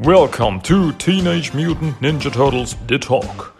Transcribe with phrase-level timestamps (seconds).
[0.00, 3.52] Welcome to Teenage Mutant Ninja Turtles The Talk.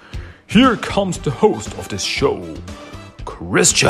[0.47, 2.55] Here comes the host of this show,
[3.25, 3.89] Christian.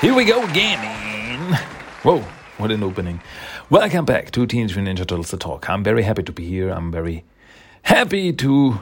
[0.00, 1.54] Here we go again.
[2.04, 2.20] Whoa,
[2.58, 3.20] what an opening.
[3.70, 5.68] Welcome back to Teenage Mutant Ninja Turtles The Talk.
[5.68, 6.70] I'm very happy to be here.
[6.70, 7.24] I'm very
[7.82, 8.78] happy to,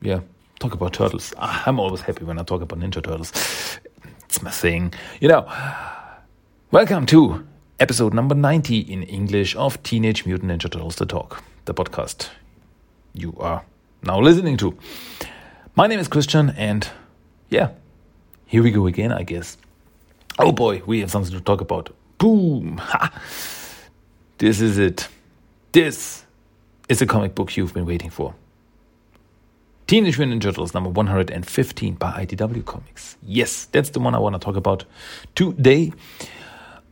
[0.00, 0.20] yeah,
[0.60, 1.34] talk about turtles.
[1.38, 3.32] Ah, I'm always happy when I talk about Ninja Turtles.
[4.36, 4.92] It's my thing.
[5.18, 5.50] You know,
[6.70, 7.46] welcome to
[7.80, 12.28] episode number 90 in English of Teenage Mutant Ninja Turtles The Talk, the podcast
[13.14, 13.64] you are
[14.02, 14.76] now listening to.
[15.74, 16.86] My name is Christian, and
[17.48, 17.70] yeah,
[18.44, 19.56] here we go again, I guess.
[20.38, 21.96] Oh boy, we have something to talk about.
[22.18, 22.76] Boom!
[22.76, 23.18] Ha!
[24.36, 25.08] This is it.
[25.72, 26.26] This
[26.90, 28.34] is a comic book you've been waiting for.
[29.86, 33.16] Teenage Mutant Ninja Turtles number 115 by IDW Comics.
[33.22, 34.84] Yes, that's the one I want to talk about
[35.36, 35.92] today.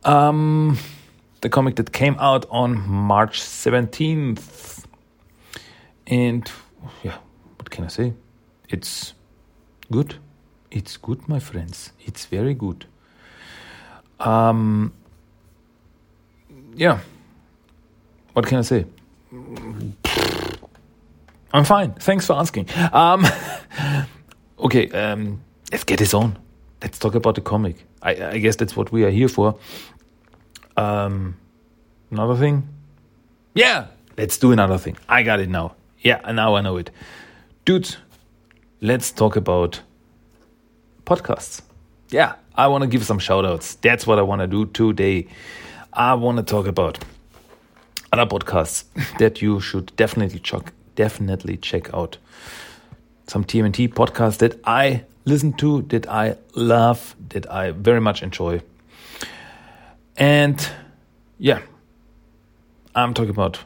[0.05, 0.77] Um,
[1.41, 4.85] the comic that came out on March 17th.
[6.07, 6.49] And
[7.03, 7.17] yeah,
[7.57, 8.13] what can I say?
[8.69, 9.13] It's
[9.91, 10.15] good.
[10.71, 11.91] It's good, my friends.
[12.05, 12.85] It's very good.
[14.21, 14.93] Um,
[16.75, 16.99] yeah.
[18.31, 18.85] What can I say?
[21.55, 21.93] I'm fine.
[21.93, 22.67] Thanks for asking.
[22.91, 23.25] Um,
[24.59, 26.37] okay, um, let's get this on.
[26.81, 27.77] Let's talk about the comic.
[28.01, 29.57] I, I guess that's what we are here for.
[30.75, 31.37] Um,
[32.11, 32.67] another thing?
[33.53, 34.97] Yeah, let's do another thing.
[35.07, 35.75] I got it now.
[36.01, 36.91] Yeah, now I know it.
[37.63, 37.95] Dudes,
[38.81, 39.79] let's talk about
[41.05, 41.61] podcasts.
[42.09, 43.75] Yeah, I want to give some shout outs.
[43.75, 45.27] That's what I want to do today.
[45.93, 46.99] I want to talk about
[48.11, 48.83] other podcasts
[49.19, 52.17] that you should definitely check definitely check out.
[53.27, 58.61] Some TMNT podcasts that I listen to, that I love, that I very much enjoy.
[60.15, 60.67] And
[61.39, 61.61] yeah,
[62.93, 63.59] I'm talking about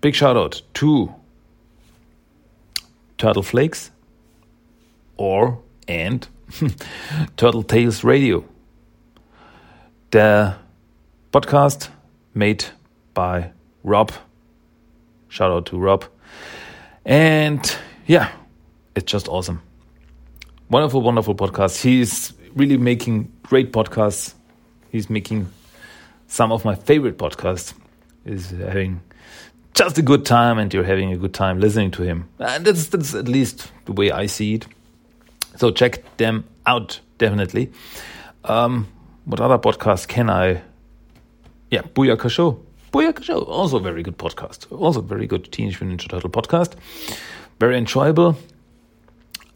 [0.00, 1.14] big shout out to
[3.18, 3.90] Turtle Flakes
[5.16, 6.26] or and
[7.36, 8.44] Turtle Tales Radio.
[10.10, 10.56] The
[11.32, 11.88] podcast
[12.34, 12.64] made
[13.12, 13.50] by
[13.82, 14.12] Rob.
[15.28, 16.04] Shout out to Rob.
[17.04, 17.76] And
[18.06, 18.30] yeah,
[18.94, 19.62] it's just awesome.
[20.70, 21.82] Wonderful, wonderful podcast.
[21.82, 24.34] He's really making great podcasts.
[24.90, 25.50] He's making
[26.26, 27.74] some of my favorite podcasts.
[28.24, 29.02] Is having
[29.74, 32.30] just a good time, and you're having a good time listening to him.
[32.38, 34.66] And that's that's at least the way I see it.
[35.56, 37.70] So check them out definitely.
[38.44, 38.88] Um,
[39.26, 40.62] what other podcasts can I?
[41.70, 42.63] Yeah, Booyaka Show.
[42.94, 44.70] Show, also very good podcast.
[44.70, 46.74] Also very good Teenage Mutant Ninja Turtle podcast.
[47.58, 48.36] Very enjoyable.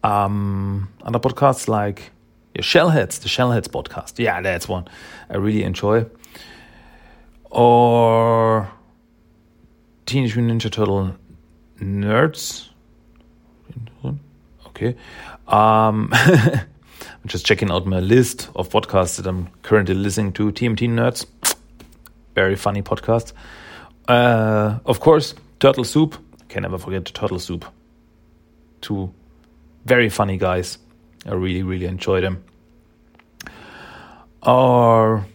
[0.02, 2.10] Um, other podcasts like
[2.56, 4.18] yeah, Shellheads, the Shellheads podcast.
[4.18, 4.88] Yeah, that's one
[5.30, 6.06] I really enjoy.
[7.50, 8.68] Or
[10.06, 11.14] Teenage Mutant Ninja Turtle
[11.80, 12.68] Nerds.
[14.66, 14.96] Okay.
[15.46, 20.50] Um, I'm just checking out my list of podcasts that I'm currently listening to.
[20.50, 21.24] TMT Nerds,
[22.38, 23.32] very funny podcast.
[24.06, 26.16] Uh, of course, Turtle Soup.
[26.48, 27.64] Can never forget Turtle Soup.
[28.80, 29.12] Two
[29.84, 30.78] very funny guys.
[31.26, 32.44] I really, really enjoy them.
[34.42, 35.26] Or,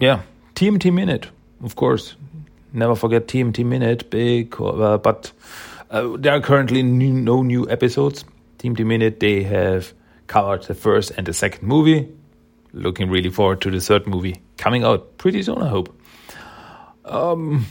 [0.00, 0.22] yeah,
[0.54, 1.28] TMT Minute,
[1.62, 2.16] of course.
[2.72, 5.32] Never forget TMT Minute, big, uh, but
[5.90, 8.24] uh, there are currently no new episodes.
[8.58, 9.92] TMT Minute, they have
[10.26, 12.08] covered the first and the second movie.
[12.72, 15.92] Looking really forward to the third movie coming out pretty soon, I hope.
[17.04, 17.66] Um,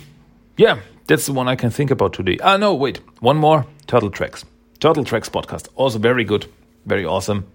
[0.58, 2.38] yeah, that's the one I can think about today.
[2.44, 4.44] Ah, no, wait, one more Turtle Tracks.
[4.80, 6.48] Turtle Tracks podcast, also very good,
[6.86, 7.46] very awesome.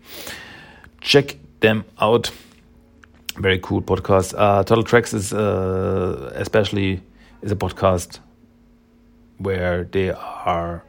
[1.01, 2.31] Check them out.
[3.37, 4.35] Very cool podcast.
[4.37, 7.03] Uh, Turtle Tracks is uh, especially
[7.43, 8.21] is a podcast
[9.39, 10.85] where they are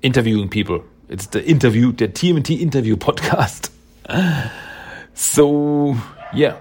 [0.00, 0.82] interviewing people.
[1.08, 3.70] It's the interview, the TMT interview podcast.
[5.14, 5.96] So
[6.32, 6.56] yeah,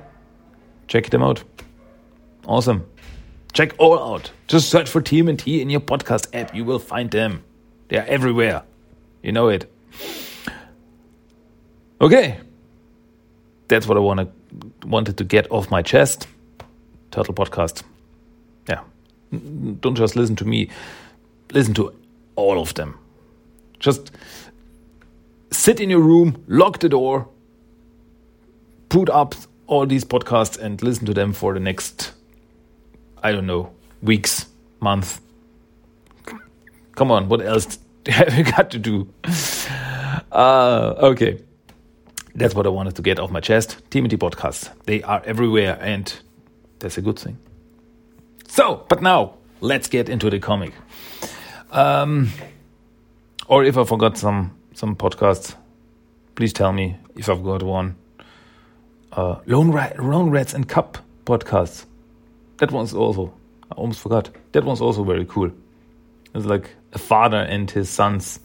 [0.88, 1.44] check them out.
[2.46, 2.86] Awesome.
[3.54, 4.32] Check all out.
[4.48, 6.56] Just search for TMT in your podcast app.
[6.56, 7.44] You will find them.
[7.90, 8.64] They are everywhere.
[9.22, 9.72] You know it.
[12.00, 12.40] Okay.
[13.68, 14.30] That's what I wanna,
[14.86, 16.28] wanted to get off my chest.
[17.12, 17.84] Turtle Podcast.
[18.68, 18.82] Yeah.
[19.82, 20.70] Don't just listen to me.
[21.52, 21.94] Listen to
[22.36, 22.98] all of them.
[23.80, 24.12] Just
[25.52, 27.28] sit in your room, lock the door,
[28.92, 29.34] put up
[29.68, 32.12] all these podcasts and listen to them for the next,
[33.24, 33.72] I don't know,
[34.04, 34.48] weeks,
[34.82, 35.22] month.
[36.96, 39.08] Come on, what else have you got to do?
[40.32, 41.42] Uh, okay.
[42.36, 43.78] That's what I wanted to get off my chest.
[43.90, 46.14] TMT podcasts, they are everywhere, and
[46.80, 47.38] that's a good thing.
[48.48, 50.74] So, but now let's get into the comic.
[51.72, 52.30] Um,
[53.48, 55.56] or if I forgot some some podcasts,
[56.36, 57.96] please tell me if I've got one.
[59.12, 61.86] Uh, Lone, Rat, Lone Rat and Cubs podcasts.
[62.58, 63.34] That one's also
[63.72, 64.30] I almost forgot.
[64.52, 65.52] That one's also very cool.
[66.36, 68.40] It's like a father and his sons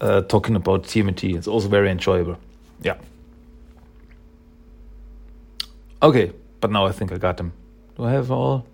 [0.00, 1.36] uh, talking about TMT.
[1.36, 2.38] It's also very enjoyable.
[2.80, 2.96] Yeah.
[6.02, 7.52] Okay, but now I think I got them.
[7.96, 8.66] Do I have all?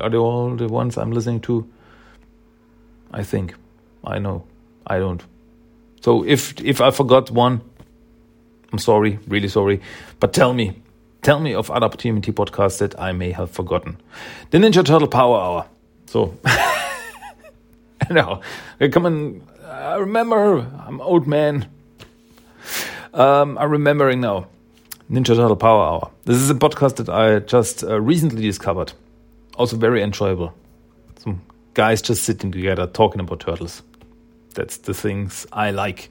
[0.00, 1.68] Are they all the ones I'm listening to?
[3.12, 3.54] I think.
[4.04, 4.44] I know.
[4.86, 5.22] I don't.
[6.00, 7.60] So if if I forgot one,
[8.72, 9.80] I'm sorry, really sorry.
[10.20, 10.80] But tell me,
[11.22, 13.96] tell me of other TMT podcasts that I may have forgotten.
[14.50, 15.66] The Ninja Turtle Power Hour.
[16.06, 16.36] So,
[18.10, 18.40] now,
[18.90, 19.42] come on.
[19.66, 20.66] I remember.
[20.86, 21.68] I'm old man.
[23.12, 24.46] Um, I'm remembering now.
[25.10, 26.10] Ninja Turtle Power Hour.
[26.24, 28.92] This is a podcast that I just uh, recently discovered.
[29.56, 30.54] Also very enjoyable.
[31.18, 31.42] Some
[31.74, 33.82] guys just sitting together talking about turtles.
[34.54, 36.10] That's the things I like.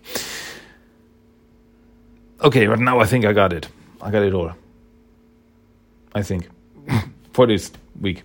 [2.41, 3.67] Okay, but now I think I got it.
[4.01, 4.53] I got it all.
[6.15, 6.47] I think.
[7.33, 8.23] For this week.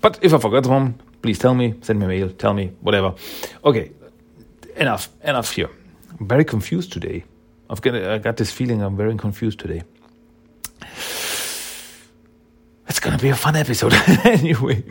[0.00, 3.14] But if I forgot one, please tell me, send me a mail, tell me, whatever.
[3.64, 3.90] Okay,
[4.76, 5.70] enough, enough here.
[6.18, 7.24] I'm very confused today.
[7.70, 9.82] I've got, I got this feeling I'm very confused today.
[12.88, 13.92] It's gonna be a fun episode
[14.24, 14.82] anyway.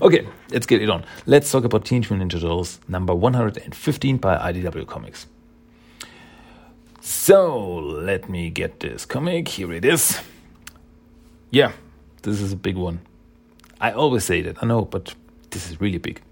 [0.00, 1.04] Okay, let's get it on.
[1.26, 5.26] Let's talk about Teenage Mutant Ninja Turtles number 115 by IDW Comics.
[7.10, 9.48] So let me get this comic.
[9.48, 10.20] Here it is.
[11.50, 11.72] Yeah,
[12.22, 13.00] this is a big one.
[13.80, 15.12] I always say that, I know, but
[15.50, 16.22] this is really big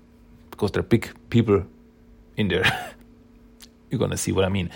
[0.53, 1.65] because there are big people
[2.37, 2.95] in there.
[3.91, 4.71] You're gonna see what I mean.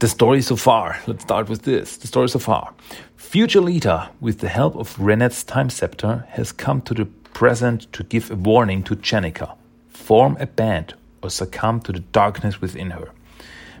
[0.00, 0.98] The story so far.
[1.06, 1.96] Let's start with this.
[1.96, 2.74] The story so far.
[3.16, 8.04] Future Lita, with the help of Renet's time scepter, has come to the present to
[8.04, 9.56] give a warning to Jennika.
[9.88, 10.92] Form a band
[11.22, 13.12] or succumb to the darkness within her.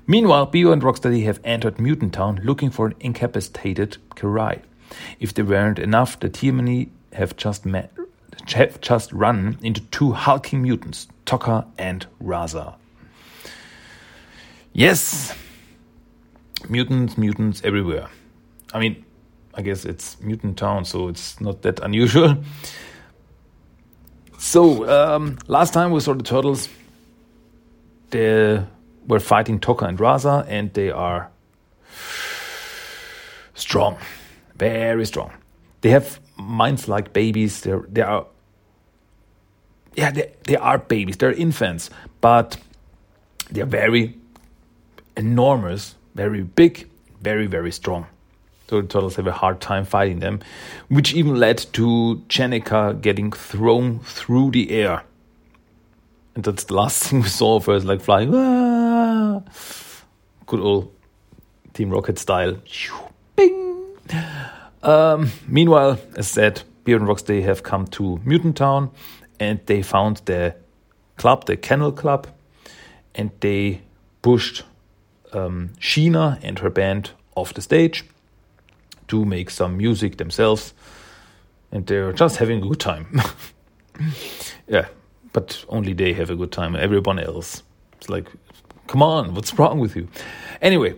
[0.06, 4.62] Meanwhile, Bebop and Rocksteady have entered Mutant Town looking for an incapacitated Karai.
[5.18, 7.92] If they weren't enough, the TMNT have just met,
[8.54, 12.76] have just run into two hulking mutants, Tokka and Rahzar.
[14.72, 15.34] Yes,
[16.68, 18.08] mutants, mutants everywhere.
[18.72, 19.04] I mean,
[19.54, 22.36] I guess it's mutant town, so it's not that unusual.
[24.38, 26.68] So um, last time we saw the turtles,
[28.10, 28.64] they
[29.06, 31.30] were fighting Tokka and Rahzar, and they are
[33.54, 33.96] strong,
[34.56, 35.32] very strong.
[35.80, 37.60] They have minds like babies.
[37.60, 38.26] They're they are
[39.94, 41.16] yeah they, they are babies.
[41.16, 42.56] They're infants, but
[43.50, 44.18] they're very
[45.16, 46.88] enormous, very big,
[47.20, 48.06] very very strong.
[48.68, 50.40] So the turtles have a hard time fighting them,
[50.88, 55.04] which even led to Jennika getting thrown through the air.
[56.34, 58.34] And that's the last thing we saw of her, is like flying.
[58.34, 58.75] Ah!
[60.46, 60.92] Good old
[61.74, 62.56] Team Rocket style.
[63.34, 63.84] Bing!
[64.82, 68.90] Um, meanwhile, as said, Beard and Rocksteady have come to Mutant Town
[69.40, 70.54] and they found the
[71.16, 72.26] club, the Kennel Club,
[73.14, 73.82] and they
[74.22, 74.64] pushed
[75.32, 78.04] um, Sheena and her band off the stage
[79.08, 80.74] to make some music themselves,
[81.70, 83.20] and they're just having a good time.
[84.68, 84.86] yeah,
[85.32, 86.74] but only they have a good time.
[86.76, 87.62] Everyone else,
[87.98, 88.28] it's like,
[88.86, 90.08] come on, what's wrong with you?
[90.60, 90.94] Anyway,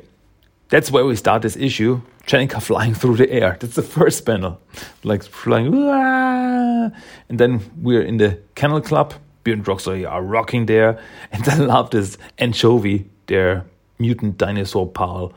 [0.69, 2.01] that's where we start this issue.
[2.27, 3.57] Jennika flying through the air.
[3.59, 4.61] That's the first panel,
[5.03, 6.93] like flying, and
[7.29, 9.15] then we're in the Kennel Club.
[9.45, 11.01] Björn Rocksteady are rocking there,
[11.33, 13.65] and I love this anchovy, their
[13.99, 15.33] mutant dinosaur pal,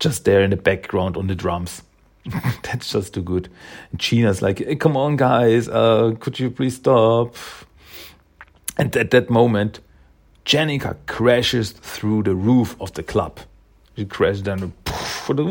[0.00, 1.82] just there in the background on the drums.
[2.62, 3.48] That's just too good.
[3.92, 7.36] And Sheena's like, hey, come on, guys, uh, could you please stop?
[8.76, 9.80] And at that moment,
[10.48, 13.38] Jennika crashes through the roof of the club.
[13.96, 14.72] She crashes down, and,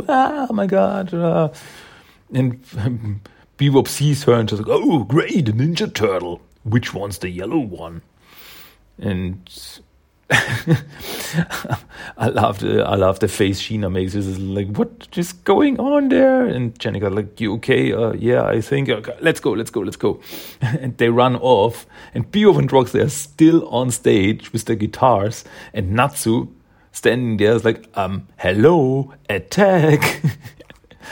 [0.09, 1.13] ah, oh my god.
[1.13, 1.49] Uh,
[2.33, 3.21] and um,
[3.59, 6.41] Bebop sees her and just like, oh, great, Ninja Turtle.
[6.63, 8.01] Which one's the yellow one?
[8.97, 9.47] And
[12.17, 14.15] I love the I love the face Sheena makes.
[14.15, 16.46] It's like, what is going on there?
[16.46, 17.91] And Jennika like, you okay?
[17.91, 18.89] Uh, yeah, I think.
[18.89, 20.19] Okay, let's go, let's go, let's go.
[20.62, 21.86] and they run off.
[22.13, 25.43] And Bebop and they are still on stage with their guitars,
[25.74, 26.48] and Natsu
[26.91, 30.22] standing there is like, um, hello, attack.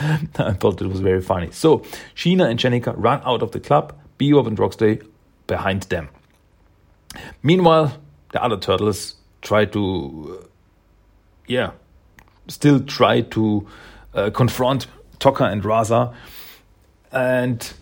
[0.00, 1.50] I thought it was very funny.
[1.52, 1.78] So
[2.14, 3.94] Sheena and Jennika run out of the club.
[4.18, 5.06] Bebop and Rocksteady
[5.46, 6.08] behind them.
[7.42, 7.96] Meanwhile,
[8.32, 9.15] the other turtles
[9.46, 10.46] try to, uh,
[11.46, 11.70] yeah,
[12.48, 13.66] still try to
[14.12, 14.88] uh, confront
[15.20, 16.14] Tokka and Rahzar.
[17.12, 17.72] And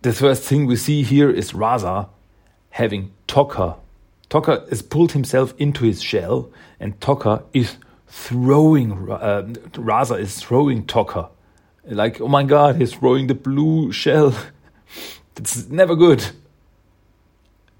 [0.00, 2.08] the first thing we see here is Rahzar
[2.70, 3.76] having Tokka.
[4.30, 6.50] Tokka has pulled himself into his shell,
[6.80, 7.76] and Tokka is
[8.06, 11.28] throwing, uh, Rahzar is throwing Tokka.
[11.84, 14.34] Like, oh my god, he's throwing the blue shell.
[15.36, 16.26] it's never good.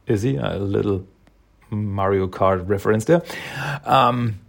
[0.07, 0.37] Is he?
[0.37, 1.07] A little
[1.71, 3.23] Mario Kart reference there.
[3.85, 4.41] Um,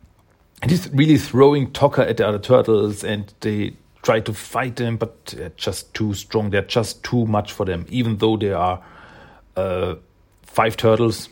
[0.61, 4.97] and he's really throwing Tokka at the other turtles, and they try to fight them,
[4.97, 6.49] but they're just too strong.
[6.49, 8.83] They're just too much for them, even though there are
[9.55, 9.95] uh,
[10.43, 11.29] five turtles.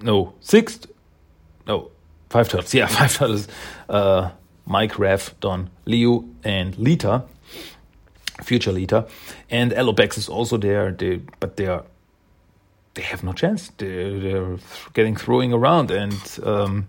[0.00, 0.80] No, six.
[1.66, 1.90] No,
[2.30, 2.72] five turtles.
[2.74, 3.48] Yeah, five turtles.
[3.88, 4.30] Uh,
[4.66, 7.24] Mike, Raph, Don, Leo, and Lita,
[8.42, 9.06] future Lita,
[9.50, 10.90] and Alopex is also there.
[10.90, 11.84] They, but they are
[12.94, 13.70] they have no chance.
[13.78, 14.56] They're, they're
[14.92, 16.88] getting throwing around, and um,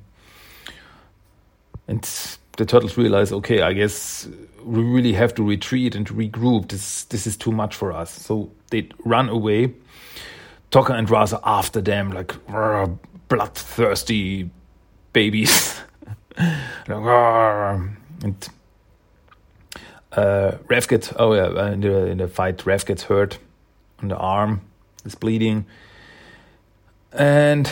[1.88, 2.02] and
[2.58, 4.28] the turtles realize, okay, I guess
[4.64, 6.70] we really have to retreat and regroup.
[6.70, 8.12] This this is too much for us.
[8.12, 9.74] So they run away.
[10.72, 12.34] Tokka and Rahzar after them like
[13.28, 14.50] bloodthirsty
[15.14, 15.80] babies.
[18.24, 18.50] and
[20.12, 23.38] uh, Raph gets oh yeah in the in the fight Raph gets hurt
[24.02, 24.62] on the arm,
[25.06, 25.66] is bleeding.
[27.16, 27.72] And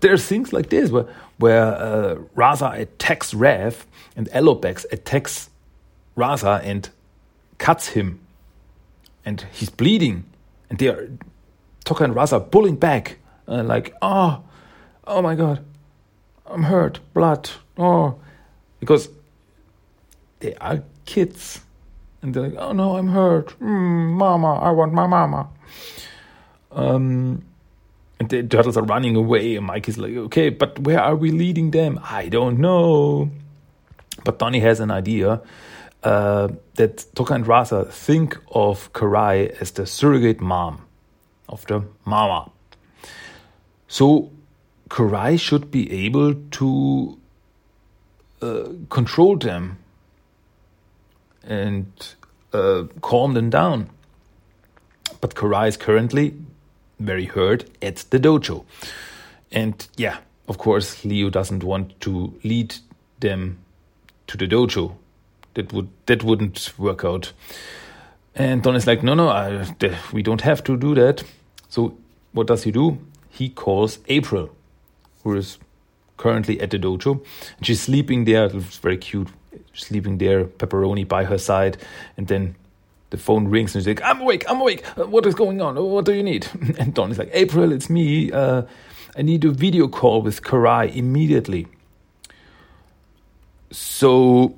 [0.00, 1.06] there's things like this where
[1.38, 3.84] where uh, Rahzar attacks Raph
[4.16, 5.50] and Alopex attacks
[6.16, 6.88] Rahzar and
[7.58, 8.20] cuts him,
[9.24, 10.24] and he's bleeding,
[10.70, 11.08] and they are
[11.84, 14.42] Tokka and Rahzar pulling back, uh, like oh,
[15.06, 15.64] oh my god,
[16.46, 18.18] I'm hurt, blood, oh,
[18.80, 19.08] because
[20.40, 21.60] they are kids,
[22.22, 25.48] and they're like oh no, I'm hurt, mm, mama, I want my mama.
[26.72, 27.44] Um,
[28.20, 31.30] and the turtles are running away, and Mike is like, okay, but where are we
[31.30, 32.00] leading them?
[32.02, 33.30] I don't know.
[34.24, 35.40] But Donnie has an idea
[36.02, 40.84] uh, that Tokka and Rahzar think of Karai as the surrogate mom
[41.48, 42.50] of the mama.
[43.86, 44.30] So
[44.90, 47.18] Karai should be able to
[48.42, 49.78] uh, control them
[51.44, 51.86] and
[52.52, 53.90] uh, calm them down.
[55.20, 56.34] But Karai is currently
[56.98, 58.64] very hurt at the dojo.
[59.50, 62.74] And yeah, of course, Leo doesn't want to lead
[63.20, 63.58] them
[64.26, 64.94] to the dojo.
[65.54, 67.32] That would that wouldn't work out.
[68.34, 69.66] And Don is like, no, no, I,
[70.12, 71.24] we don't have to do that.
[71.68, 71.96] So
[72.32, 72.98] what does he do?
[73.30, 74.50] He calls April,
[75.24, 75.58] who is
[76.16, 77.24] currently at the dojo,
[77.56, 78.44] and she's sleeping there.
[78.44, 79.28] It's very cute,
[79.72, 81.78] sleeping there, pepperoni by her side,
[82.16, 82.54] and then
[83.10, 84.84] the phone rings and she's like, I'm awake, I'm awake.
[84.98, 85.76] Uh, what is going on?
[85.76, 86.46] What do you need?
[86.78, 88.30] And Don is like, April, it's me.
[88.30, 88.62] Uh,
[89.16, 91.66] I need a video call with Karai immediately.
[93.70, 94.54] So,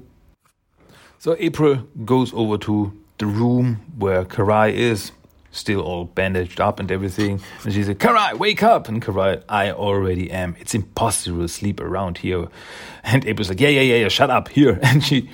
[1.19, 5.13] so April goes over to the room where Karai is,
[5.53, 7.41] still all bandaged up and everything.
[7.65, 8.89] And she's like, Karai, wake up!
[8.89, 10.57] And Karai, I already am.
[10.61, 12.49] It's impossible to sleep around here.
[13.03, 14.79] And April's like, yeah, yeah, yeah, yeah, shut up, here.
[14.83, 15.31] And she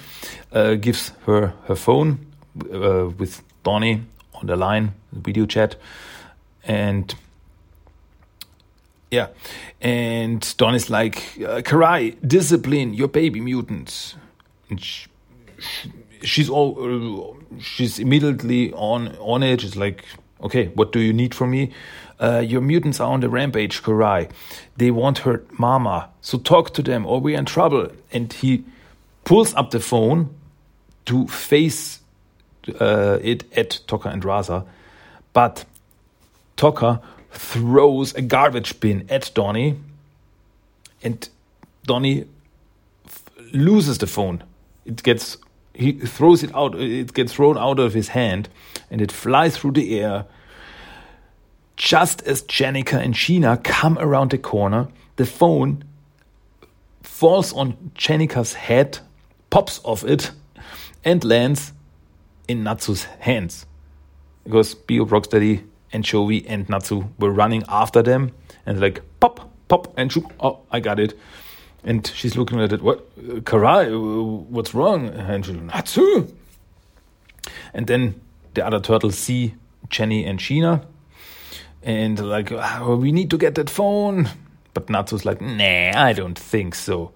[0.53, 2.26] uh, gives her her phone
[2.73, 4.03] uh, with Donnie
[4.35, 5.77] on the line, video chat,
[6.65, 7.15] and
[9.11, 9.29] yeah,
[9.81, 14.17] and Donnie's like, uh, Karai, discipline your baby mutants.
[14.69, 15.09] And she,
[16.23, 19.61] she's all, uh, she's immediately on on it.
[19.61, 20.05] She's like,
[20.43, 21.73] okay, what do you need from me?
[22.19, 24.31] Uh, your mutants are on the rampage, Karai.
[24.77, 27.93] They want her mama, so talk to them, or we're in trouble.
[28.13, 28.65] And he
[29.25, 30.35] pulls up the phone
[31.05, 32.01] to face
[32.81, 34.67] uh, it at Tokka and Rahzar,
[35.33, 35.65] But
[36.57, 39.79] Tokka throws a garbage bin at Donnie,
[41.03, 41.29] and
[41.85, 42.27] Donnie
[43.53, 44.43] loses the phone.
[44.85, 45.37] It gets
[45.75, 46.75] he throws it out.
[46.75, 48.49] It gets thrown out of his hand,
[48.91, 50.25] and it flies through the air.
[51.77, 55.85] Just as Jennika and Sheena come around the corner, the phone
[57.03, 58.99] falls on Jennika's head,
[59.51, 60.31] pops off it,
[61.05, 61.73] and lands
[62.49, 63.67] in Natsu's hands.
[64.45, 68.33] Because Bebop Rocksteady and Chovy and Natsu were running after them
[68.65, 70.25] and like pop, pop, and shoot.
[70.41, 71.19] Oh, I got it.
[71.85, 72.83] And she's looking at it.
[72.83, 73.93] What, Karai?
[73.93, 75.09] Uh, what's wrong?
[75.09, 76.33] And she's Natsu.
[77.73, 78.21] And then
[78.55, 79.55] the other turtles see
[79.89, 80.85] Jenny and Sheena,
[81.83, 84.29] and like, oh, we need to get that phone.
[84.75, 87.13] But Natsu's like, nah, I don't think so.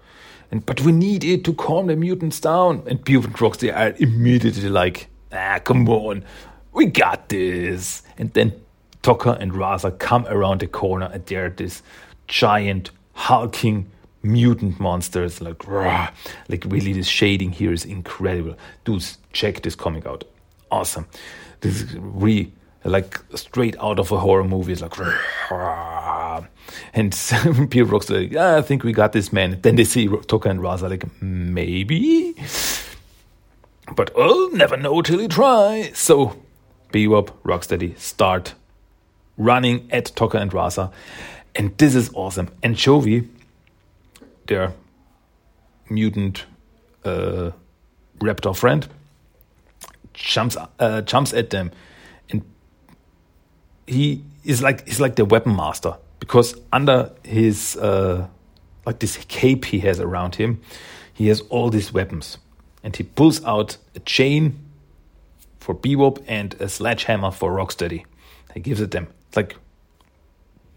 [0.51, 2.83] And but we need it to calm the mutants down.
[2.87, 6.25] And Bebop and are immediately like, ah, come on,
[6.73, 8.03] we got this.
[8.19, 8.53] And then
[9.03, 11.83] Tokka and Rahzar come around the corner and they're this
[12.29, 13.91] giant hulking
[14.23, 16.11] mutant monsters, like rah,
[16.49, 18.57] like really this shading here is incredible.
[18.85, 20.25] Dudes, check this comic out.
[20.71, 21.07] Awesome.
[21.61, 22.53] This is really
[22.85, 24.73] like straight out of a horror movie.
[24.73, 24.99] It's like
[25.51, 26.45] rah.
[26.95, 27.13] and
[27.71, 29.59] Peter Brook's like, yeah, I think we got this man.
[29.63, 32.35] Then they see Tokka and Rahzar like, maybe.
[33.95, 35.91] But I'll never know till you try.
[35.95, 36.37] So
[36.93, 38.55] Bebop, Rocksteady start
[39.37, 40.93] running at Tokka and Rahzar.
[41.55, 42.49] And this is awesome.
[42.63, 43.29] Anchovy,
[44.47, 44.73] their
[45.89, 46.45] mutant
[47.05, 47.51] uh,
[48.21, 48.87] raptor friend,
[50.15, 51.73] jumps uh, jumps at them,
[52.31, 52.45] and
[53.87, 58.27] he is like he's like the weapon master because under his uh,
[58.87, 60.61] like this cape he has around him,
[61.13, 62.39] he has all these weapons,
[62.83, 64.59] and he pulls out a chain
[65.59, 68.05] for Bebop and a sledgehammer for Rocksteady.
[68.55, 69.09] He gives it them.
[69.29, 69.57] It's like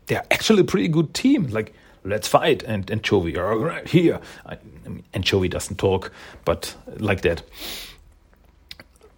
[0.08, 1.48] they're actually a pretty good team.
[1.48, 6.12] Like let's fight and anchovy right here I, I mean, anchovy doesn't talk
[6.46, 7.44] but like that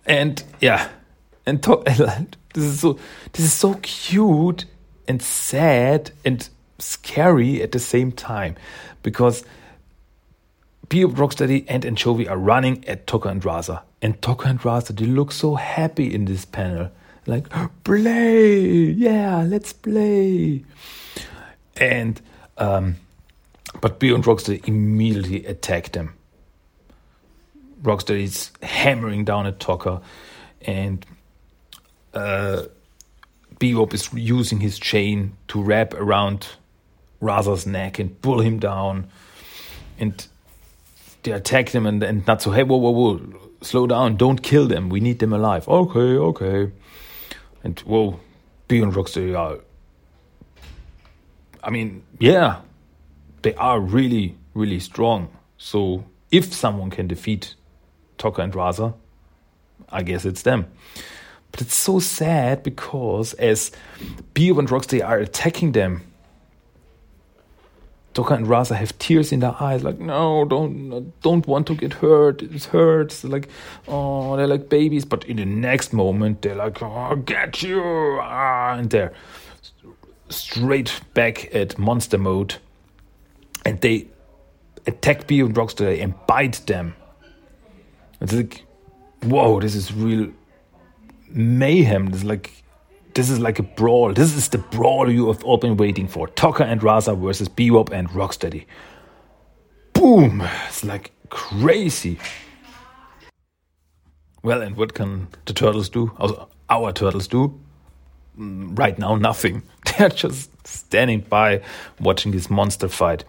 [0.05, 0.89] and yeah
[1.45, 1.61] and
[2.53, 2.99] this is so
[3.33, 4.65] this is so cute
[5.07, 6.47] and sad and
[6.79, 8.55] scary at the same time
[9.03, 9.43] because
[10.87, 13.81] Bebop Rocksteady and Anchovy are running at Tokka and Rahzar.
[14.01, 16.91] And Tokka and Rahzar, they look so happy in this panel.
[17.25, 17.47] Like,
[17.83, 18.91] play!
[18.91, 20.63] Yeah, let's play!
[21.77, 22.21] And,
[22.57, 22.97] um,
[23.81, 26.13] but Bebop and Rocksteady immediately attack them.
[27.81, 30.01] Rocksteady is hammering down at Tokka,
[30.61, 31.05] and
[32.13, 32.63] uh,
[33.59, 36.47] Bebop is using his chain to wrap around
[37.21, 39.07] Rahzar's neck and pull him down.
[39.97, 40.27] And
[41.25, 43.19] they attack them and, and not so, hey, whoa, whoa, whoa,
[43.61, 45.67] slow down, don't kill them, we need them alive.
[45.67, 46.71] Okay, okay.
[47.63, 48.19] And whoa,
[48.69, 49.59] Bebop and Rocksteady are,
[51.63, 52.61] I mean, yeah,
[53.41, 55.29] they are really, really strong.
[55.57, 57.55] So if someone can defeat
[58.17, 58.93] Tokka and Rahzar,
[59.89, 60.67] I guess it's them.
[61.51, 63.71] But it's so sad because as
[64.33, 66.01] Bebop and Rocksteady are attacking them,
[68.15, 71.93] Tokka and Rahzar have tears in their eyes, like, no, don't don't want to get
[71.93, 72.41] hurt.
[72.41, 73.25] It hurts.
[73.25, 73.49] Like,
[73.89, 75.03] oh, they're like babies.
[75.03, 77.83] But in the next moment, they're like, oh, get you.
[78.21, 79.13] Ah, and they're
[80.29, 82.55] straight back at monster mode.
[83.65, 84.07] And they
[84.87, 86.95] attack Bebop and Rocksteady and bite them.
[88.21, 88.63] It's like,
[89.23, 90.31] whoa, this is real
[91.27, 92.07] mayhem.
[92.07, 92.63] This is like
[93.15, 94.13] this is like a brawl.
[94.13, 96.27] This is the brawl you have all been waiting for.
[96.27, 98.65] Tokka and Rahzar versus Bebop and Rocksteady.
[99.93, 100.43] Boom!
[100.67, 102.19] It's like crazy.
[104.43, 106.11] Well, and what can the turtles do?
[106.17, 107.57] Also, our turtles do?
[108.37, 109.63] Mm, right now, nothing.
[109.97, 111.61] They're just standing by
[112.01, 113.23] watching this monster fight.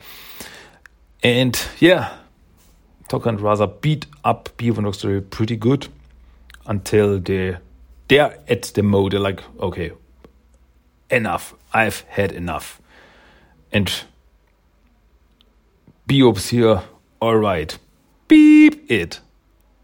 [1.22, 2.16] And yeah,
[3.08, 5.86] Tokka and Rahzar beat up Bebop and Rocksteady pretty good
[6.66, 7.56] until they
[8.08, 9.92] they're at the mode they're like okay
[11.10, 11.54] enough.
[11.72, 12.80] I've had enough.
[13.72, 13.92] And
[16.08, 16.82] Bebop's here
[17.20, 17.76] all right.
[18.28, 19.20] Beep it.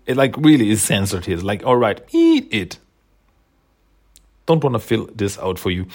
[0.06, 1.34] It like really is censored here.
[1.34, 2.78] It's like all right eat it.
[4.46, 5.86] Don't want to fill this out for you.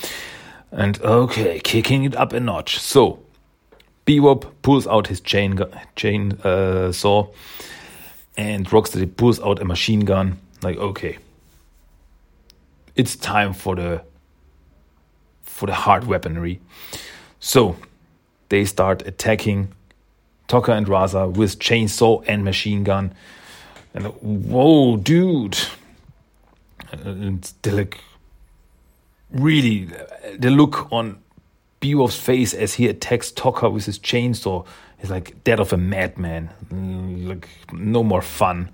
[0.71, 2.79] And okay kicking it up a notch.
[2.79, 3.19] So
[4.05, 5.59] Bebop pulls out his chain
[5.95, 7.27] chain uh, saw
[8.37, 10.39] and Rocksteady pulls out a machine gun.
[10.61, 11.17] Like okay
[12.97, 14.01] it's time for the
[15.43, 16.59] for the hard weaponry.
[17.39, 17.77] So
[18.49, 19.73] they start attacking
[20.47, 23.13] Tokka and Rahzar with chainsaw and machine gun.
[23.93, 25.57] And whoa, dude!
[26.91, 27.99] And they like
[29.31, 29.89] really
[30.37, 31.19] the look on
[31.81, 34.65] Bebop's face as he attacks Tokka with his chainsaw
[35.01, 36.49] is like that of a madman.
[37.27, 38.69] Like no more fun.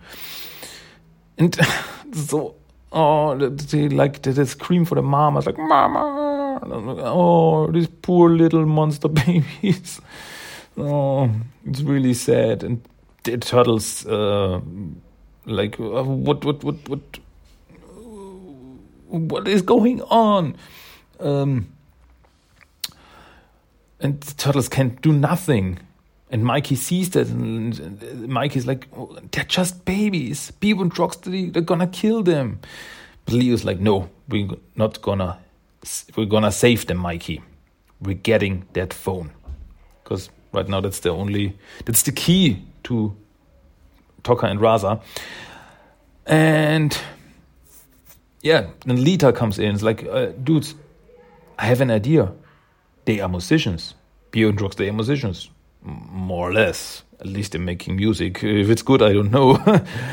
[1.38, 1.58] And
[2.14, 2.56] so
[2.94, 5.40] oh, they like they scream for the mama.
[5.40, 6.60] It's like mama.
[6.72, 10.00] Oh, these poor little monster babies.
[10.78, 11.30] Oh,
[11.66, 12.64] it's really sad.
[12.64, 12.82] And
[13.24, 14.60] the turtles, uh,
[15.46, 17.20] like uh, what, what, what, what,
[19.08, 20.56] what is going on?
[21.20, 21.68] Um,
[24.00, 25.80] and the turtles can't do nothing.
[26.34, 30.52] And Mikey sees that, and Mikey's like, oh, "They're just babies.
[30.60, 32.60] Bebop and Rocksteady, they're gonna kill them."
[33.26, 35.38] But Leo's like, "No, we're not gonna.
[36.15, 37.43] We're gonna save them, Mikey.
[38.02, 39.30] We're getting that phone,
[40.04, 43.15] because right now that's the only, that's the key to
[44.24, 45.04] Tokka and Rahzar."
[46.26, 46.98] And
[48.41, 49.76] yeah, then Lita comes in.
[49.76, 50.74] It's like, uh, dudes,
[51.60, 52.32] I have an idea.
[53.06, 53.93] They are musicians.
[54.32, 55.53] Bebop Drugs, they are musicians
[55.84, 57.04] more or less.
[57.19, 58.43] At least they're making music.
[58.43, 59.58] If it's good, I don't know.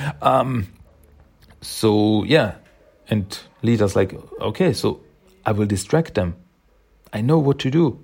[0.23, 0.67] um,
[1.61, 2.55] so yeah,
[3.09, 5.01] and Lita's like, okay, so
[5.45, 6.37] I will distract them.
[7.13, 7.99] I know what to do.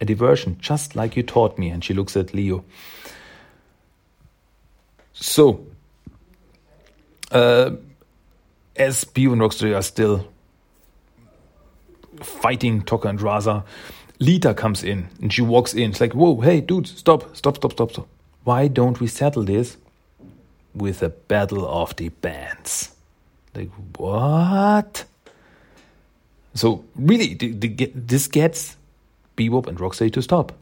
[0.00, 1.70] A diversion, just like you taught me.
[1.70, 2.64] And she looks at Leo.
[5.14, 5.66] So,
[7.30, 7.70] uh,
[8.76, 10.28] as Bebop and Rocksteady are still
[12.20, 13.64] fighting Tokka and Rahzar,
[14.18, 15.90] Lita comes in and she walks in.
[15.90, 18.08] It's like, whoa, hey, dudes, stop, stop, stop, stop, stop.
[18.44, 19.76] Why don't we settle this
[20.74, 22.94] with a battle of the bands?
[23.54, 25.04] Like, what?
[26.54, 28.76] So, really, the, the, this gets
[29.36, 30.52] Bebop and Rocksteady to stop.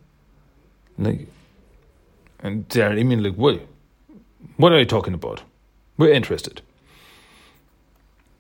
[0.99, 1.29] Like,
[2.41, 3.61] and they're, I mean, like, what?
[4.57, 5.43] What are you talking about?
[5.97, 6.63] We're interested.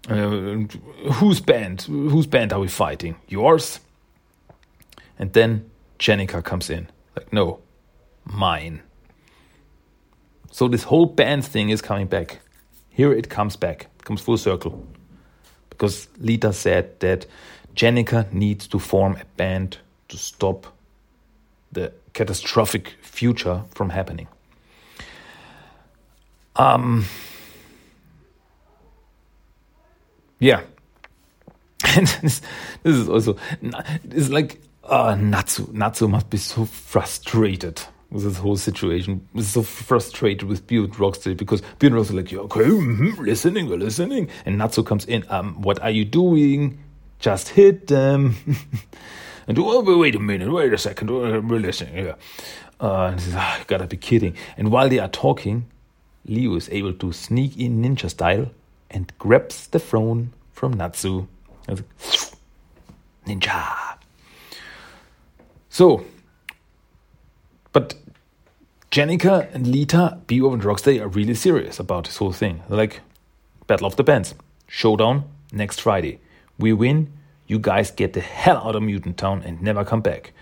[0.08, 0.66] Uh,
[1.14, 1.82] whose band?
[1.82, 3.16] Whose band are we fighting?
[3.28, 3.80] Yours?
[5.18, 6.88] And then Jennika comes in.
[7.16, 7.60] Like, no,
[8.24, 8.82] mine.
[10.50, 12.40] So this whole band thing is coming back.
[12.90, 13.88] Here it comes back.
[13.98, 14.86] It comes full circle.
[15.70, 17.26] Because Lita said that
[17.74, 20.66] Jennika needs to form a band to stop
[21.72, 24.28] the catastrophic future from happening.
[26.56, 27.04] Um,
[30.38, 30.62] yeah.
[31.96, 32.40] And this,
[32.82, 33.36] this is also,
[34.10, 35.68] it's like, uh, Natsu.
[35.72, 39.26] Natsu must be so frustrated with this whole situation.
[39.40, 43.68] So frustrated with Bebop and Rocksteady because Bebop and Rocksteady like, yeah, okay, mm-hmm, listening,
[43.68, 44.28] listening.
[44.46, 46.78] And Natsu comes in, um, what are you doing?
[47.18, 48.36] Just hit them.
[49.48, 52.06] and oh, wait a minute, wait a second, we're listening.
[52.06, 52.14] Yeah.
[52.80, 54.36] Uh, and says, oh, gotta be kidding.
[54.56, 55.66] And while they are talking,
[56.26, 58.50] Leo is able to sneak in ninja style
[58.90, 61.26] and grabs the throne from Natsu.
[63.26, 63.83] Ninja.
[65.74, 66.04] So,
[67.72, 67.96] but
[68.92, 72.62] Jennika and Lita, Bebop and Rocksteady are really serious about this whole thing.
[72.68, 73.00] They're like,
[73.66, 74.36] Battle of the Bands,
[74.68, 76.20] showdown next Friday.
[76.60, 77.12] We win,
[77.48, 80.32] you guys get the hell out of Mutant Town and never come back.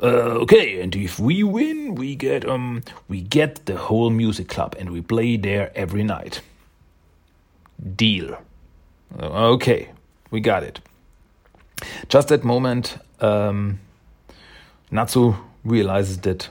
[0.00, 4.76] Uh, okay, and if we win, we get um we get the whole music club
[4.78, 6.42] and we play there every night.
[7.96, 8.38] Deal.
[9.18, 9.88] Uh, okay,
[10.30, 10.78] we got it.
[12.08, 13.80] Just that moment, um,
[14.94, 16.48] Natsu realizes that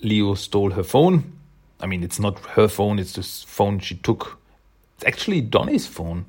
[0.00, 1.32] Leo stole her phone.
[1.80, 4.38] I mean, it's not her phone; it's the phone she took.
[4.94, 6.26] It's actually Donnie's phone.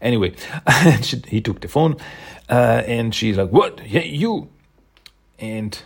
[0.00, 0.34] Anyway,
[1.02, 1.96] she, he took the phone,
[2.48, 3.80] uh, and she's like, "What?
[3.80, 4.48] Hey, you!"
[5.40, 5.76] and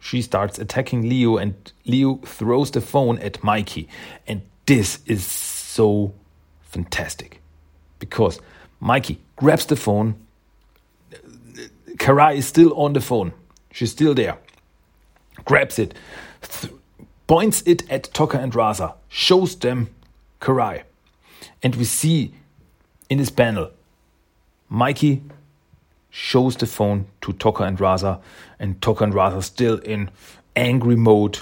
[0.00, 1.54] she starts attacking Leo, and
[1.86, 3.88] Leo throws the phone at Mikey.
[4.26, 6.12] And this is so
[6.62, 7.40] fantastic
[8.00, 8.40] because
[8.80, 10.16] Mikey grabs the phone.
[11.96, 13.32] Karai is still on the phone.
[13.72, 14.38] She's still there.
[15.44, 15.94] Grabs it,
[16.42, 16.72] th-
[17.26, 19.88] points it at Tokka and Rahzar, shows them
[20.40, 20.82] Karai.
[21.62, 22.34] And we see
[23.08, 23.70] in this panel
[24.68, 25.22] Mikey
[26.10, 28.20] shows the phone to Tokka and Rahzar,
[28.58, 30.10] and Tokka and Rahzar still in
[30.54, 31.38] angry mode.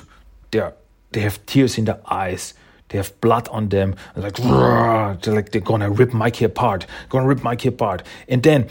[0.50, 0.74] They're,
[1.12, 2.54] they have tears in their eyes.
[2.88, 3.94] They have blood on them.
[4.16, 6.86] Like, they're like they're gonna rip Mikey apart.
[7.08, 8.02] Gonna rip Mikey apart.
[8.28, 8.68] And then,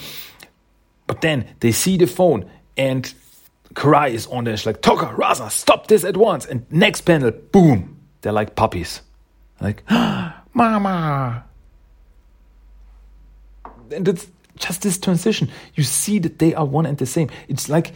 [1.07, 3.13] but then they see the phone, and
[3.77, 4.45] Is on.
[4.45, 6.45] She's like, Tokka, Rahzar, stop this at once.
[6.45, 9.01] And next panel, boom, they're like puppies.
[9.61, 9.83] Like,
[10.53, 11.45] Mama.
[13.91, 15.49] And it's just this transition.
[15.75, 17.29] You see that they are one and the same.
[17.47, 17.93] It's like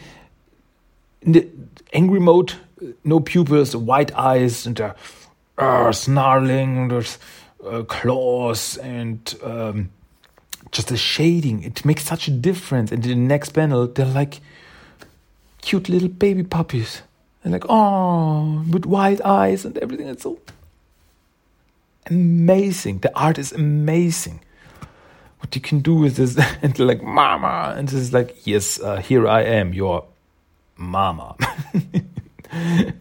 [1.22, 1.48] in the
[1.92, 2.54] angry mode,
[3.04, 4.94] no pupils, white eyes, and they're
[5.58, 7.18] uh, snarling, there's
[7.64, 9.90] uh, claws, and um,
[10.72, 11.62] just the shading.
[11.62, 12.92] It makes such a difference.
[12.92, 14.40] And in the next panel, they're like
[15.64, 17.02] cute little baby puppies.
[17.42, 20.08] And like, oh, with wide eyes and everything.
[20.08, 20.38] It's so
[22.06, 22.98] amazing.
[23.00, 24.40] The art is amazing
[25.44, 28.96] what you can do with this and like mama and this is like yes uh,
[28.96, 30.06] here i am your
[30.76, 31.36] mama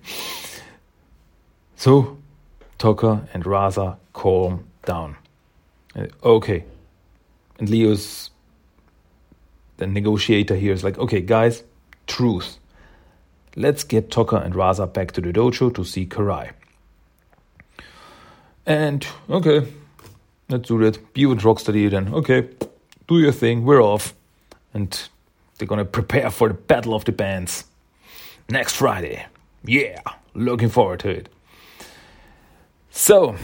[1.78, 2.17] so
[2.80, 5.15] Tokka and Rahzar calm down
[5.95, 6.65] uh, okay
[7.60, 8.30] and leo's
[9.78, 11.63] the negotiator here is like okay guys
[12.08, 12.58] truth
[13.56, 16.52] let's get Tokka and Rahzar back to the dojo to see karai
[18.66, 19.68] and okay
[20.54, 21.13] let's do that.
[21.13, 22.13] Be with Rocksteady then.
[22.13, 22.50] Okay,
[23.08, 23.66] do your thing.
[23.66, 24.13] We're off.
[24.74, 25.10] And
[25.58, 27.66] they're gonna prepare for the Battle of the Bands
[28.50, 29.26] next Friday.
[29.63, 30.00] Yeah,
[30.34, 31.30] looking forward to it.
[32.89, 33.36] So,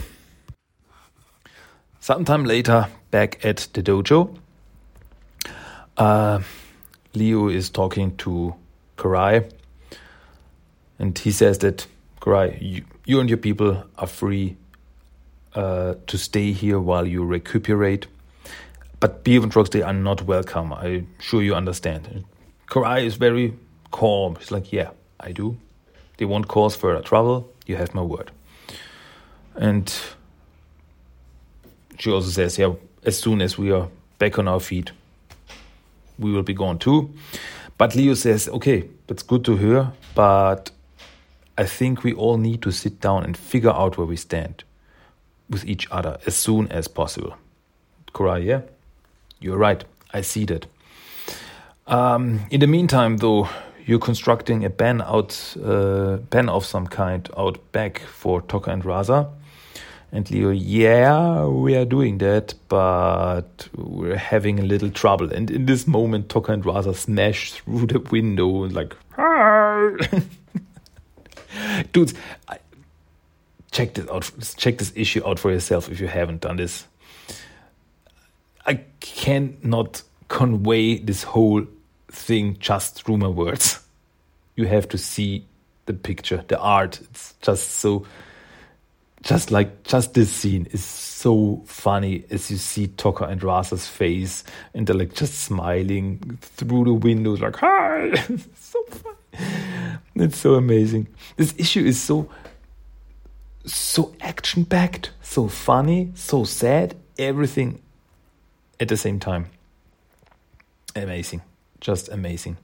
[2.00, 4.36] sometime later, back at the dojo,
[5.96, 6.40] uh,
[7.14, 8.54] Leo is talking to
[8.96, 9.50] Karai.
[10.98, 11.86] And he says that,
[12.20, 14.56] Karai, you, you and your people are free
[15.54, 18.06] uh, to stay here while you recuperate.
[19.00, 20.72] But Beaver and they are not welcome.
[20.72, 22.24] I'm sure you understand.
[22.68, 23.54] Karai is very
[23.90, 24.36] calm.
[24.36, 25.56] He's like, yeah, I do.
[26.18, 27.50] They won't cause further trouble.
[27.66, 28.30] You have my word.
[29.56, 29.92] And
[31.98, 34.92] she also says, yeah, as soon as we are back on our feet,
[36.20, 37.10] we will be gone too.
[37.78, 40.70] But Leo says, okay, that's good to hear, but
[41.56, 44.64] I think we all need to sit down and figure out where we stand
[45.48, 47.36] with each other as soon as possible.
[48.12, 48.60] Karai, yeah,
[49.40, 49.82] you're right.
[50.12, 50.66] I see that.
[51.86, 53.48] Um, in the meantime, though,
[53.86, 58.84] you're constructing a ban out, uh, ban of some kind out back for Tokka and
[58.84, 59.28] Rahzar.
[60.12, 65.32] And Leo, yeah, we are doing that, but we're having a little trouble.
[65.32, 68.96] And in this moment, Tokka and Rahzar smash through the window and like,
[71.92, 72.14] dudes,
[72.48, 72.58] I,
[73.70, 74.28] check this out.
[74.56, 76.86] Check this issue out for yourself if you haven't done this.
[78.66, 81.66] I cannot convey this whole
[82.08, 83.78] thing just through my words.
[84.56, 85.46] You have to see
[85.86, 87.00] the picture, the art.
[87.00, 88.06] It's just so
[89.22, 94.44] just like just this scene is so funny as you see Tokka and Rahzar's face
[94.72, 98.12] and they're like just smiling through the windows like hi!
[98.54, 99.16] So funny.
[100.16, 101.06] It's so amazing.
[101.36, 102.30] This issue is so
[103.66, 107.80] so action packed so funny so sad everything
[108.78, 109.50] at the same time.
[110.96, 111.42] Amazing.
[111.80, 112.56] Just amazing.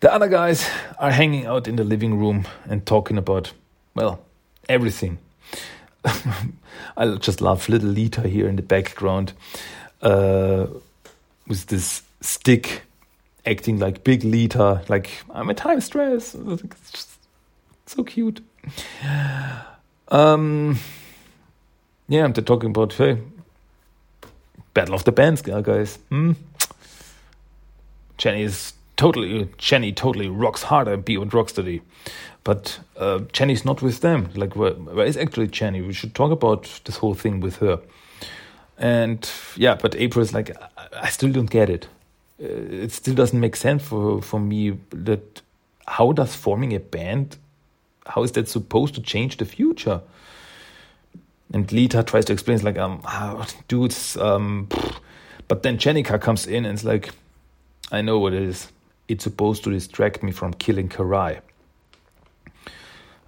[0.00, 3.52] The other guys are hanging out in the living room and talking about
[3.94, 4.20] well
[4.70, 5.18] everything.
[6.96, 9.32] I just love little Lita here in the background
[10.00, 10.66] uh,
[11.46, 12.82] with this stick
[13.44, 16.34] acting like big Lita, like I'm a time stress.
[16.44, 17.10] It's just
[17.86, 18.40] so cute.
[20.08, 20.78] Um,
[22.08, 23.18] yeah, they're talking about hey,
[24.74, 25.98] Battle of the Bands, guys.
[26.08, 26.32] Hmm?
[28.18, 31.80] Jenny is totally Jenny totally rocks harder beyond Rocksteady.
[32.42, 34.30] But uh, Jenny's not with them.
[34.34, 35.82] Like, where, where is actually Jenny?
[35.82, 37.80] We should talk about this whole thing with her.
[38.78, 41.86] And yeah, but April is like, I, I still don't get it.
[42.42, 45.42] Uh, it still doesn't make sense for, for me that
[45.86, 47.36] how does forming a band,
[48.06, 50.00] how is that supposed to change the future?
[51.52, 54.68] And Lita tries to explain, it's like, um, oh, dudes, um,
[55.48, 57.10] but then Jennika comes in and it's like,
[57.92, 58.70] I know what it is.
[59.08, 61.40] It's supposed to distract me from killing Karai.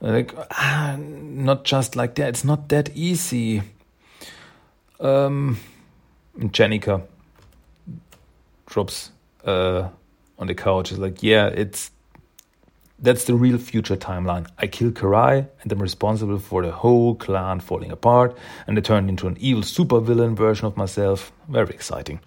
[0.02, 2.30] Like, ah, not just like that.
[2.30, 3.62] It's not that easy.
[4.98, 5.60] Um,
[6.36, 7.02] Jennika
[8.66, 9.12] drops
[9.44, 9.88] uh,
[10.40, 10.90] on the couch.
[10.90, 11.92] Is like, yeah, it's
[12.98, 14.48] that's the real future timeline.
[14.58, 18.36] I kill Karai and I'm responsible for the whole clan falling apart,
[18.66, 21.30] and I turned into an evil supervillain version of myself.
[21.48, 22.18] Very exciting.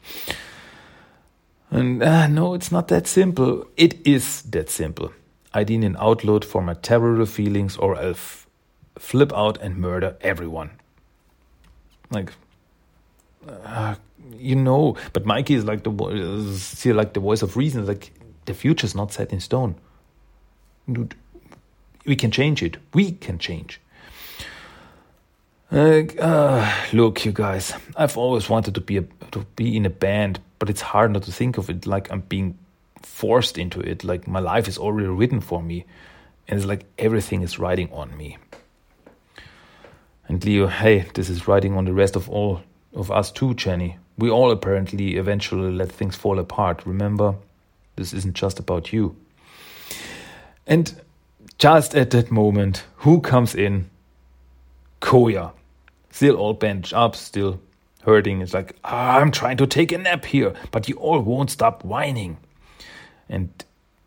[1.71, 3.67] And uh, no, it's not that simple.
[3.75, 5.11] It is that simple.
[5.55, 8.17] I need an outlet for my terrible feelings or I'll
[8.99, 10.71] flip out and murder everyone.
[12.11, 12.33] Like,
[13.47, 13.95] uh,
[14.37, 17.85] you know, but Mikey is like the is like the voice of reason.
[17.85, 18.11] Like
[18.45, 19.75] the future is not set in stone.
[20.91, 21.15] Dude,
[22.05, 22.75] we can change it.
[22.93, 23.79] We can change.
[25.71, 29.89] Like, uh, look, you guys, I've always wanted to be a, to be in a
[29.89, 32.57] band, but it's hard not to think of it like I'm being
[33.05, 34.03] forced into it.
[34.03, 35.85] Like my life is already written for me,
[36.47, 38.37] and it's like everything is riding on me.
[40.27, 42.61] And Leo, hey, this is riding on the rest of all
[42.93, 43.97] of us too, Jenny.
[44.17, 46.85] We all apparently eventually let things fall apart.
[46.85, 47.35] Remember,
[47.95, 49.15] this isn't just about you.
[50.65, 50.99] And
[51.57, 53.89] just at that moment, who comes in?
[55.01, 55.51] Karai.
[56.09, 57.59] Still all bent up, still
[58.01, 58.41] hurting.
[58.41, 61.83] It's like, ah, I'm trying to take a nap here, but you all won't stop
[61.83, 62.37] whining
[63.29, 63.49] and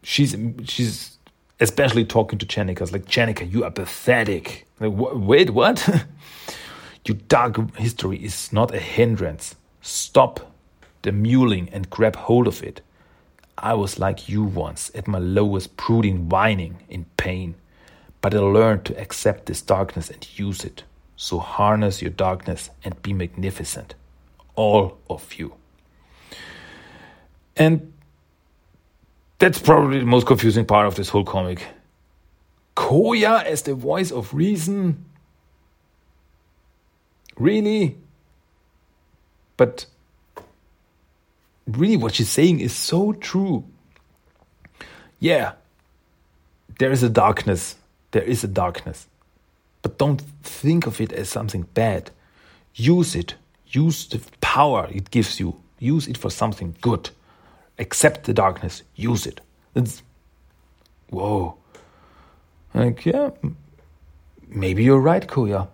[0.03, 1.19] she's she's
[1.61, 2.47] especially talking to.
[2.47, 4.67] It's like Jennika, you are pathetic.
[4.81, 5.89] Like, wait, what?
[7.05, 9.55] Your dark history is not a hindrance.
[9.81, 10.53] Stop
[11.03, 12.81] the mewling and grab hold of it.
[13.57, 17.55] I was like you once, at my lowest, brooding, whining in pain.
[18.21, 20.85] But I learned to accept this darkness and use it.
[21.17, 23.95] So harness your darkness and be magnificent.
[24.55, 25.55] All of you.
[27.57, 27.93] And
[29.39, 31.65] that's probably the most confusing part of this whole comic.
[32.77, 35.05] Karai as the voice of reason?
[37.37, 37.97] Really?
[39.57, 39.87] But
[41.67, 43.65] really, what she's saying is so true.
[45.21, 45.53] Yeah,
[46.79, 47.77] there is a darkness.
[48.13, 49.07] There is a darkness.
[49.83, 52.11] But don't think of it as something bad.
[52.75, 53.35] Use it.
[53.67, 55.61] Use the power it gives you.
[55.79, 57.11] Use it for something good.
[57.79, 58.83] Accept the darkness.
[58.97, 59.41] Use it.
[59.75, 60.03] It's,
[61.11, 61.57] whoa.
[62.75, 63.31] Like, yeah,
[64.49, 65.69] maybe you're right, Kuya.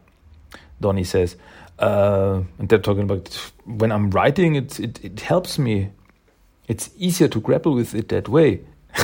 [0.81, 1.37] Donnie says.
[1.79, 5.91] Uh, and they're talking about when I'm writing, it, it, it helps me.
[6.69, 8.61] It's easier to grapple with it that way.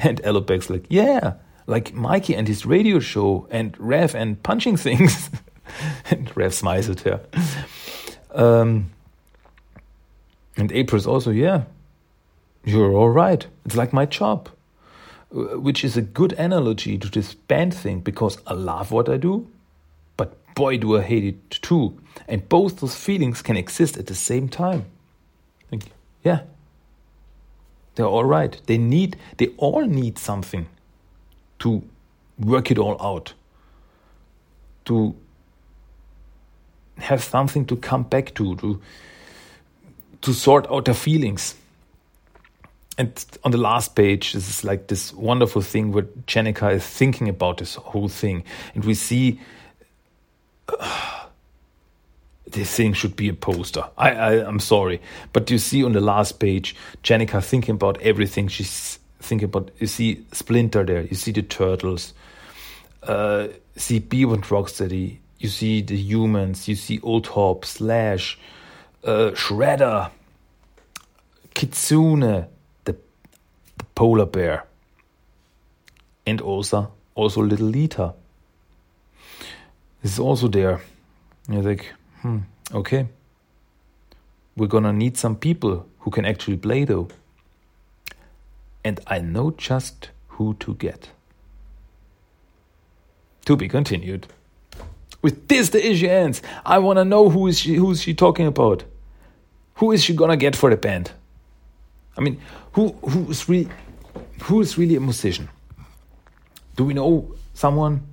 [0.00, 1.34] and Alopex like, yeah,
[1.66, 5.30] like Mikey and his radio show and Rev and punching things.
[6.10, 7.20] and Rev smiles at her.
[8.34, 8.90] Um,
[10.56, 11.64] and April's also, yeah,
[12.64, 13.46] you're all right.
[13.64, 14.48] It's like my job,
[15.34, 19.16] uh, which is a good analogy to this band thing because I love what I
[19.16, 19.48] do,
[20.16, 21.98] but boy, do I hate it too.
[22.28, 24.84] And both those feelings can exist at the same time.
[25.72, 25.84] Like,
[26.22, 26.42] yeah,
[27.94, 28.60] they're all right.
[28.66, 30.66] They need, they all need something
[31.60, 31.82] to
[32.38, 33.34] work it all out,
[34.86, 35.14] to
[36.98, 38.80] have something to come back to, to
[40.22, 41.54] to sort out their feelings.
[43.00, 47.30] And on the last page, this is like this wonderful thing where Jennika is thinking
[47.30, 49.40] about this whole thing, and we see.
[50.68, 51.16] Uh,
[52.46, 53.84] this thing should be a poster.
[53.96, 55.00] I, I am sorry,
[55.32, 58.48] but you see on the last page, Jennika thinking about everything.
[58.48, 59.70] She's thinking about.
[59.78, 61.00] You see Splinter there.
[61.00, 62.12] You see the turtles.
[63.02, 65.20] Uh, see Bebop and Rocksteady.
[65.38, 66.68] You see the humans.
[66.68, 68.38] You see Old Hob, Slash,
[69.04, 70.10] uh, Shredder,
[71.54, 72.46] Kitsune,
[74.00, 74.64] polar bear,
[76.26, 78.14] and also also little Lita.
[80.00, 80.80] This is also there.
[81.50, 82.38] You're like, hmm,
[82.72, 83.08] okay.
[84.56, 87.08] We're gonna need some people who can actually play though.
[88.82, 91.10] And I know just who to get.
[93.44, 94.28] To be continued.
[95.20, 96.40] With this, the issue ends.
[96.64, 98.82] I want to know who is she, who is she talking about?
[99.74, 101.10] Who is she gonna get for the band?
[102.16, 102.40] I mean,
[102.72, 103.68] who who is really
[104.42, 105.48] who is really a musician?
[106.76, 108.06] Do we know someone?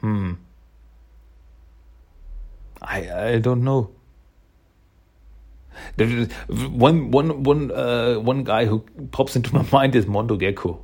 [0.00, 0.32] Hmm.
[2.80, 3.90] I I don't know.
[6.48, 8.80] One one one uh, one guy who
[9.12, 10.80] pops into my mind is Mondo Gecko,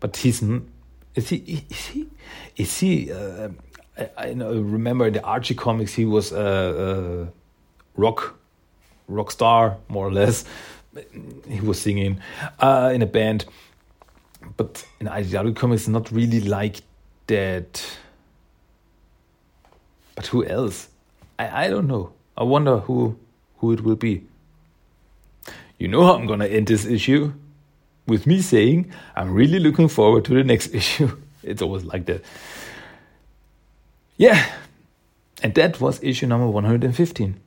[0.00, 0.42] but he's
[1.14, 2.06] is he is he
[2.56, 3.12] is he?
[3.12, 3.50] Uh,
[4.16, 5.92] I, I remember the Archie comics.
[5.92, 8.38] He was a, a rock
[9.08, 10.44] rock star more or less.
[11.48, 12.20] He was singing
[12.60, 13.44] uh, in a band,
[14.56, 16.82] but in IDW comics, not really like
[17.26, 17.84] that.
[20.14, 20.88] But who else?
[21.38, 22.12] I, I don't know.
[22.36, 23.16] I wonder who
[23.58, 24.24] who it will be.
[25.78, 27.32] You know how I'm gonna end this issue?
[28.06, 31.16] With me saying I'm really looking forward to the next issue.
[31.42, 32.24] It's always like that.
[34.16, 34.44] Yeah.
[35.42, 37.40] And that was issue number 115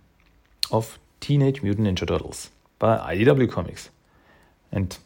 [0.72, 2.50] of Teenage Mutant Ninja Turtles
[2.82, 3.91] by IDW Comics.
[4.72, 4.98] And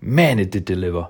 [0.00, 1.08] man, it did deliver.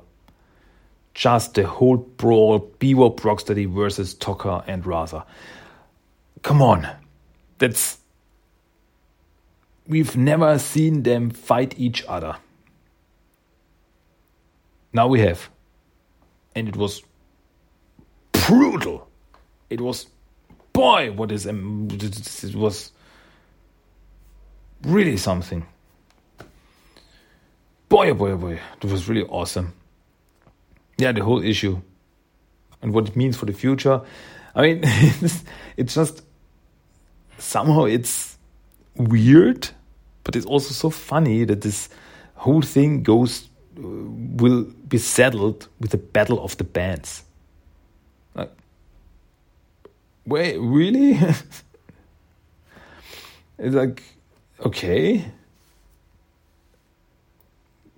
[1.15, 5.25] Just the whole brawl, Bebop Rocksteady versus Tokka and Rahzar.
[6.43, 6.87] Come on.
[7.57, 7.99] That's.
[9.89, 12.37] We've never seen them fight each other.
[14.93, 15.49] Now we have.
[16.55, 17.03] And it was
[18.33, 19.09] brutal.
[19.71, 20.07] It was.
[20.75, 21.47] Boy, what is.
[21.47, 22.93] Um, it was
[24.83, 25.67] really something.
[27.89, 29.73] Boy, oh boy, oh boy, that was really awesome.
[30.99, 31.81] Yeah, the whole issue
[32.83, 34.01] and what it means for the future.
[34.55, 34.81] I mean,
[35.77, 36.23] it's just
[37.39, 38.37] somehow it's
[38.97, 39.69] weird,
[40.25, 41.89] but it's also so funny that this
[42.35, 47.23] whole thing goes uh, will be settled with the battle of the bands.
[48.35, 48.53] Like,
[50.27, 51.13] wait, really?
[53.59, 54.03] it's like
[54.65, 55.25] okay.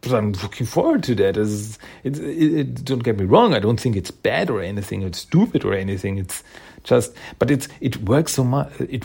[0.01, 1.37] But I'm looking forward to that.
[1.37, 3.53] It's, it, it, it, don't get me wrong.
[3.53, 5.03] I don't think it's bad or anything.
[5.03, 6.17] It's stupid or anything.
[6.17, 6.43] It's
[6.85, 8.73] just, but it's it works so much.
[8.81, 9.05] It,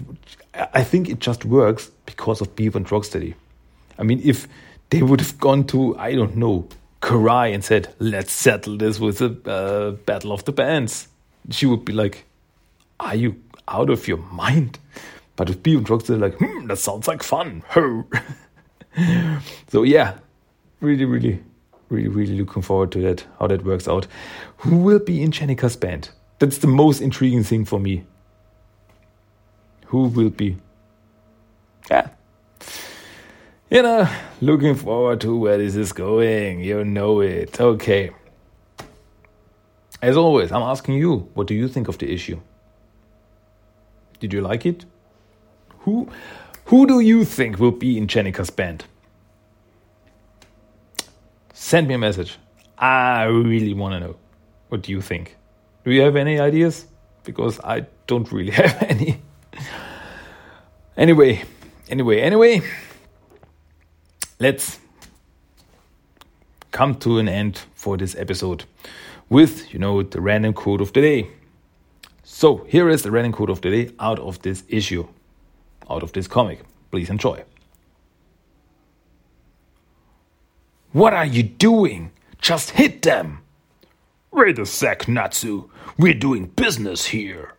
[0.73, 3.33] I think it just works because of Bebop and Rocksteady.
[3.99, 4.47] I mean, if
[4.89, 6.69] they would have gone to I don't know
[7.01, 11.07] Karai and said, "Let's settle this with a uh, battle of the bands,"
[11.51, 12.25] she would be like,
[12.99, 13.35] "Are you
[13.67, 14.79] out of your mind?"
[15.35, 17.63] But with B and Drugs, they're like, hmm, that sounds like fun.
[19.67, 20.17] so yeah,
[20.79, 21.43] really, really,
[21.89, 24.07] really, really looking forward to that, how that works out.
[24.57, 26.09] Who will be in Jennika's band?
[26.39, 28.05] That's the most intriguing thing for me.
[29.87, 30.57] Who will be?
[31.89, 32.09] Yeah.
[33.69, 34.07] You know,
[34.41, 36.61] looking forward to where this is going.
[36.61, 37.59] You know it.
[37.59, 38.11] Okay.
[40.01, 42.39] As always, I'm asking you, what do you think of the issue?
[44.19, 44.85] Did you like it?
[45.85, 46.09] Who
[46.65, 48.85] who do you think will be in Jennika's band?
[51.53, 52.37] Send me a message.
[52.77, 54.15] I really want to know.
[54.69, 55.37] What do you think?
[55.83, 56.87] Do you have any ideas?
[57.23, 59.21] Because I don't really have any.
[60.97, 61.43] anyway,
[61.87, 62.61] anyway, anyway,
[64.39, 64.79] let's
[66.71, 68.65] come to an end for this episode
[69.29, 71.29] with, you know, the random quote of the day.
[72.23, 75.07] So, here is the random quote of the day out of this issue,
[75.89, 76.61] out of this comic.
[76.91, 77.43] Please enjoy.
[80.93, 82.11] What are you doing?
[82.41, 83.39] Just hit them!
[84.31, 85.69] Wait a sec, Natsu.
[85.97, 87.53] We're doing business here.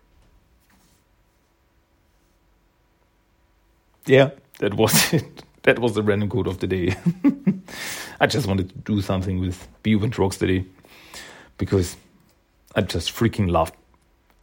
[4.07, 5.43] Yeah, that was it.
[5.65, 6.97] That was the random quote of the day.
[8.21, 10.67] I just wanted to do something with Beowulf Rocksteady
[11.59, 11.97] because
[12.77, 13.75] I just freaking loved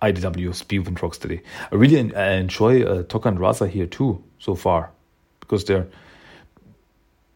[0.04, 1.41] IDW's Beowulf today.
[1.72, 4.91] I really uh, enjoy uh, and Rahzar here too so far
[5.39, 5.88] because they're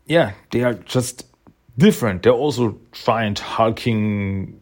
[0.05, 1.25] yeah they are just
[1.77, 2.23] different.
[2.23, 4.59] They're also giant hulking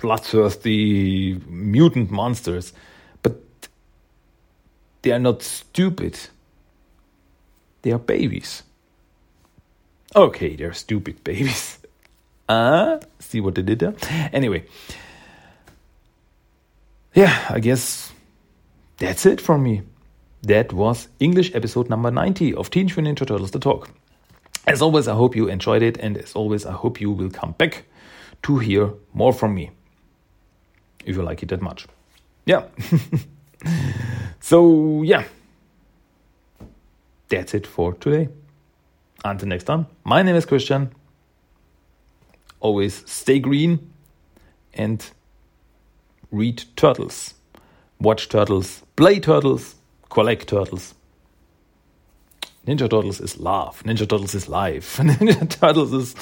[0.00, 2.72] bloodthirsty mutant monsters,
[3.22, 3.36] but
[5.02, 6.18] they are not stupid.
[7.82, 8.64] They are babies.
[10.16, 11.78] Okay, they're stupid babies.
[12.48, 13.94] Uh, see what they did there?
[14.32, 14.64] Anyway.
[17.14, 18.12] Yeah, I guess
[18.98, 19.82] that's it from me.
[20.42, 23.90] That was English episode number 90 of Teenage Ninja Turtles The Talk.
[24.66, 27.52] As always, I hope you enjoyed it, and as always, I hope you will come
[27.52, 27.84] back
[28.42, 29.70] to hear more from me
[31.04, 31.86] if you like it that much.
[32.44, 32.64] Yeah.
[34.40, 35.24] so, yeah.
[37.28, 38.28] That's it for today.
[39.24, 40.92] Until next time, my name is Christian.
[42.60, 43.92] Always stay green
[44.74, 45.10] and
[46.30, 47.34] read turtles.
[48.00, 49.74] Watch turtles, play turtles,
[50.08, 50.94] collect turtles.
[52.66, 53.82] Ninja Turtles is love.
[53.84, 54.96] Ninja Turtles is life.
[54.98, 56.14] Ninja Turtles is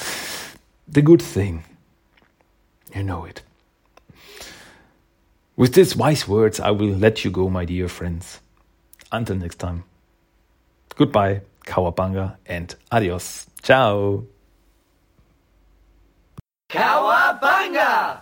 [0.87, 1.65] the good thing.
[2.95, 3.41] You know it.
[5.57, 8.39] With these wise words, I will let you go, my dear friends.
[9.11, 9.83] Until next time.
[10.95, 13.47] Goodbye, Cowabunga, and adios.
[13.61, 14.23] Ciao.
[16.69, 18.21] Cowabunga!